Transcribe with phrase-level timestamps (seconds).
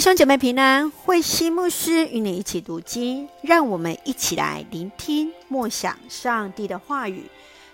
[0.00, 7.26] 弟兄姐妹平安，慧馨牧师与你一起读经，让我们一起来聆听默想上帝的话语。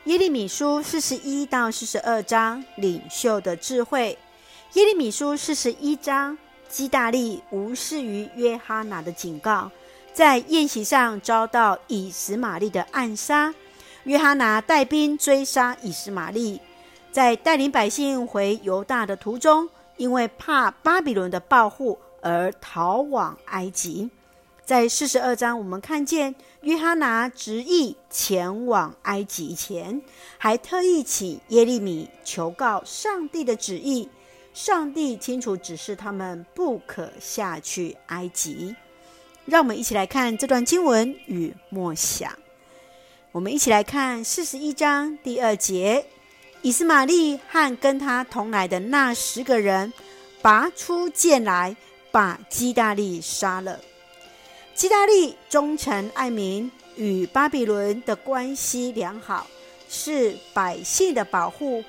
[0.07, 4.19] 耶利米书四十一到四十二章，领袖的智慧。
[4.73, 6.37] 耶利米书四十一章，
[6.69, 9.71] 基大利无视于约哈拿的警告，
[10.13, 13.55] 在宴席上遭到以实玛利的暗杀。
[14.03, 16.61] 约哈拿带兵追杀以实玛利，
[17.13, 21.97] 在带领百姓回犹大的途中，因为怕巴比伦的报复。
[22.27, 24.11] 而逃往埃及，
[24.65, 30.03] 在四十二章，我们看见约哈拿执意前往埃及前，
[30.37, 34.09] 还特意请耶利米求告上帝的旨意。
[34.53, 38.75] 上帝清楚指示他们不可下去埃及。
[39.45, 42.33] 让我们一起来看这段经文与默想。
[43.31, 46.05] 我们一起来看四十一章第二节：
[46.63, 49.93] 以实玛利和跟他同来的那十个人，
[50.43, 51.77] 拔出剑来。
[52.17, 53.79] 把基大利杀了。
[54.75, 59.47] 基大利忠诚爱民，与巴比伦的关系良好，
[59.91, 61.85] 是百姓的保护。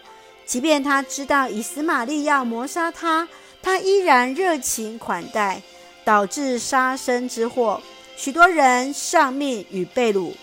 [0.45, 3.25] 即便他知道以实玛利要谋杀他，
[3.63, 5.61] 他依然热情款待，
[6.03, 7.81] 导致杀身之祸。
[8.17, 10.33] 许多人丧命与被掳。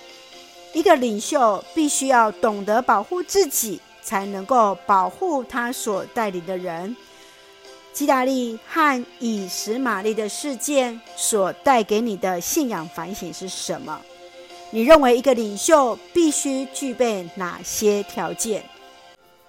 [0.72, 6.96] 一个领袖必须要懂得保护自己，才能够保护他所带领的人。
[7.94, 14.00] 基大利和以实玛利的事件所带给你的信仰反省是什么？
[14.72, 18.64] 你认为一个领袖必须具备哪些条件？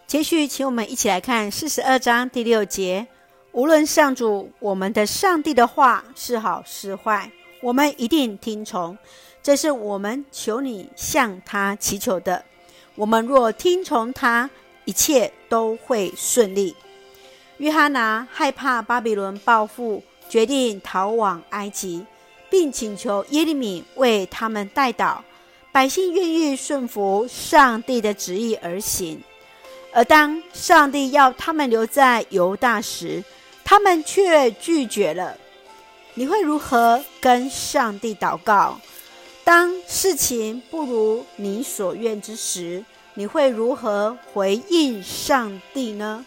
[0.06, 3.08] 接续，请我们一起来看四十二章第六节：
[3.52, 7.32] 无论上主我们的上帝的话是好是坏，
[7.64, 8.96] 我们一定听从。
[9.42, 12.46] 这是我们求你向他祈求的。
[12.94, 14.48] 我们若听从他，
[14.86, 16.76] 一切都会顺利。
[17.58, 22.06] 约哈拿害怕巴比伦报复，决定逃往埃及，
[22.50, 25.18] 并请求耶利米为他们代祷。
[25.72, 29.22] 百姓愿意顺服上帝的旨意而行，
[29.94, 33.24] 而当上帝要他们留在犹大时，
[33.64, 35.38] 他们却拒绝了。
[36.14, 38.80] 你会如何跟上帝祷告？
[39.44, 46.26] 当事情不如你所愿之时，你会如何回应上帝呢？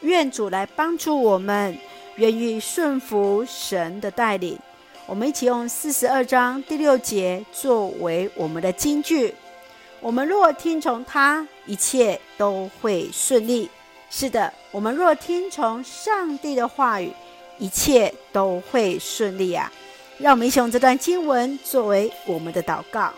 [0.00, 1.76] 愿主来帮助我们，
[2.16, 4.58] 愿意顺服神的带领。
[5.06, 9.34] 我们一起用四十二章第六节作为我们的金句。
[10.00, 13.68] 我们若听从他，一切都会顺利。
[14.10, 17.12] 是的，我们若听从上帝的话语，
[17.58, 19.72] 一切都会顺利啊！
[20.18, 23.12] 让我们一起用这段经文作为我们的祷告。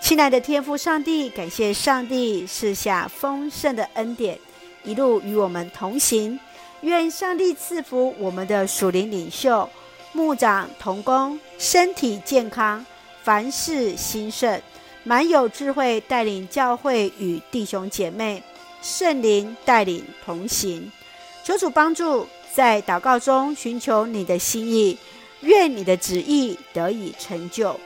[0.00, 4.38] 亲爱的天父上帝，感谢上帝赐下丰盛的恩典。
[4.86, 6.38] 一路与我们同行，
[6.80, 9.68] 愿上帝赐福我们的属灵领袖、
[10.12, 12.86] 牧长同工，身体健康，
[13.24, 14.62] 凡事兴盛，
[15.02, 18.40] 满有智慧，带领教会与弟兄姐妹，
[18.80, 20.90] 圣灵带领同行。
[21.42, 24.96] 求主帮助，在祷告中寻求你的心意，
[25.40, 27.78] 愿你的旨意得以成就。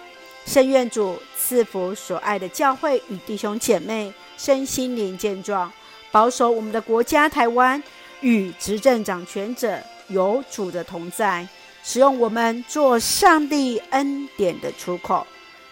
[0.47, 5.73] 圣愿主赐福所爱的教会与弟兄姐妹，身心灵健壮。
[6.11, 7.83] 保守我们的国家台湾
[8.21, 9.79] 与执政掌权者
[10.09, 11.47] 有主的同在，
[11.83, 15.27] 使用我们做上帝恩典的出口。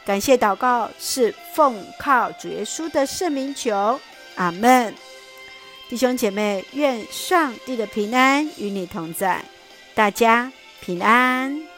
[0.07, 4.01] 感谢祷告是奉靠主耶稣的圣名求，
[4.37, 4.95] 阿门。
[5.89, 9.43] 弟兄姐妹，愿上帝的平安与你同在，
[9.95, 10.51] 大家
[10.81, 11.78] 平安。